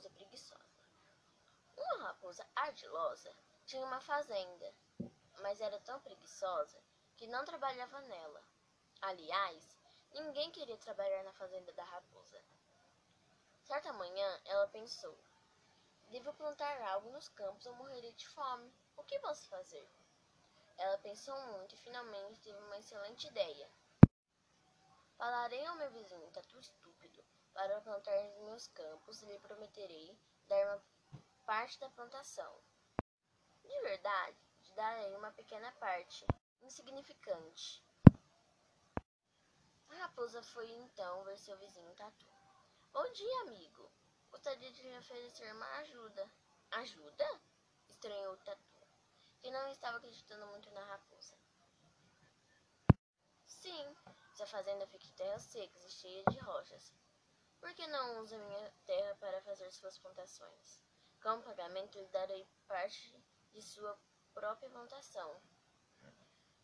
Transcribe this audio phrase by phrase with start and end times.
[0.00, 0.80] raposa preguiçosa.
[1.76, 3.34] Uma raposa ardilosa
[3.66, 4.74] tinha uma fazenda,
[5.42, 6.82] mas era tão preguiçosa
[7.16, 8.42] que não trabalhava nela.
[9.02, 9.76] Aliás,
[10.14, 12.42] ninguém queria trabalhar na fazenda da raposa.
[13.64, 15.18] Certa manhã, ela pensou:
[16.08, 18.72] Devo plantar algo nos campos ou morrerei de fome.
[18.96, 19.86] O que posso fazer?
[20.78, 23.70] Ela pensou muito e finalmente teve uma excelente ideia.
[25.20, 27.22] Falarei ao meu vizinho Tatu Estúpido
[27.52, 30.18] para plantar nos meus campos e lhe prometerei
[30.48, 30.82] dar uma
[31.44, 32.58] parte da plantação.
[33.62, 36.24] De verdade, lhe darei uma pequena parte,
[36.62, 37.84] insignificante.
[39.90, 42.26] A raposa foi então ver seu vizinho Tatu.
[42.90, 43.92] Bom dia, amigo.
[44.30, 46.30] Gostaria de lhe oferecer uma ajuda.
[46.70, 47.40] Ajuda?
[47.90, 48.88] Estranhou Tatu,
[49.42, 51.36] que não estava acreditando muito na raposa.
[53.46, 53.94] Sim,
[54.34, 56.92] sua fazenda fica em terras secas e cheia de rochas.
[57.60, 60.82] Por que não usa minha terra para fazer suas plantações?
[61.22, 63.14] Como pagamento, lhe darei parte
[63.52, 63.96] de sua
[64.34, 65.40] própria plantação.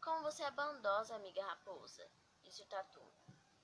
[0.02, 2.08] Como você é bondosa, amiga raposa,
[2.42, 3.02] disse o Tatu,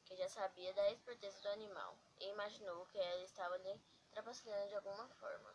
[0.04, 4.76] que já sabia da esperteza do animal e imaginou que ela estava lhe trapaceando de
[4.76, 5.54] alguma forma.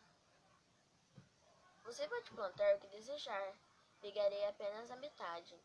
[1.84, 3.54] Você pode plantar o que desejar,
[4.02, 5.58] pegarei apenas a metade.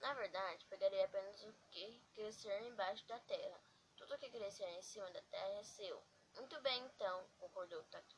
[0.00, 3.60] Na verdade, pegarei apenas o que crescer embaixo da terra.
[3.96, 6.02] Tudo que crescer em cima da terra é seu.
[6.36, 8.16] Muito bem, então, concordou Tatu.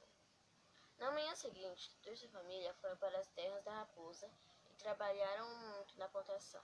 [0.99, 4.31] Na manhã seguinte, Tatu e sua família foram para as terras da raposa
[4.71, 6.63] e trabalharam muito na plantação.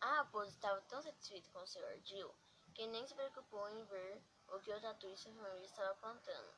[0.00, 2.34] A raposa estava tão satisfeita com seu ardil
[2.74, 6.54] que nem se preocupou em ver o que o Tatu e sua família estavam plantando.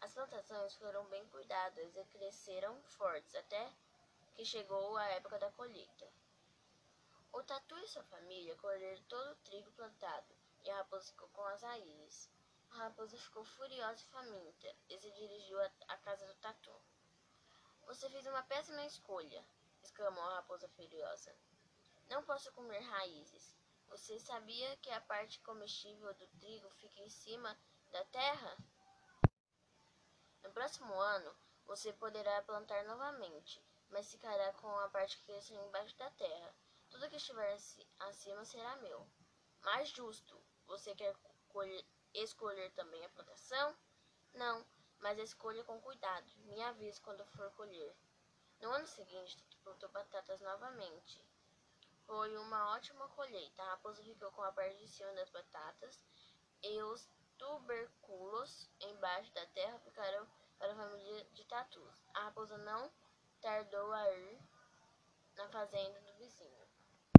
[0.00, 3.72] As plantações foram bem cuidadas e cresceram fortes até
[4.34, 6.12] que chegou a época da colheita.
[7.32, 11.44] O Tatu e sua família colheram todo o trigo plantado e a raposa ficou com
[11.46, 12.30] as raízes.
[12.70, 16.74] A raposa ficou furiosa e faminta e se dirigiu à casa do Tatu.
[17.86, 19.44] Você fez uma péssima escolha,
[19.82, 21.34] exclamou a raposa furiosa.
[22.08, 23.54] Não posso comer raízes.
[23.88, 27.58] Você sabia que a parte comestível do trigo fica em cima
[27.90, 28.56] da terra?
[30.42, 35.96] No próximo ano, você poderá plantar novamente, mas ficará com a parte que crescer embaixo
[35.98, 36.54] da terra.
[36.90, 37.56] Tudo que estiver
[38.00, 39.06] acima será meu.
[39.62, 41.14] Mais justo, você quer
[42.14, 43.76] escolher também a plantação?
[44.34, 44.66] Não,
[44.98, 46.26] mas escolha com cuidado.
[46.46, 47.94] Me avise quando for colher.
[48.60, 51.22] No ano seguinte, Tutu plantou batatas novamente.
[52.06, 53.62] Foi uma ótima colheita.
[53.62, 56.02] A raposa ficou com a parte de cima das batatas
[56.62, 60.26] e os tubérculos embaixo da terra ficaram
[60.58, 62.06] para a família de tatus.
[62.14, 62.90] A raposa não
[63.42, 64.38] tardou a ir
[65.36, 66.71] na fazenda do vizinho.